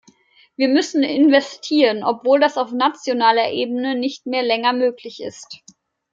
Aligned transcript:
Wir 0.55 0.67
müssen 0.67 1.03
investieren, 1.03 2.03
obwohl 2.03 2.39
dass 2.39 2.57
auf 2.57 2.71
nationaler 2.71 3.51
Ebene 3.51 3.93
nicht 3.95 4.25
mehr 4.25 4.41
länger 4.41 4.73
möglich 4.73 5.21
ist. 5.21 5.59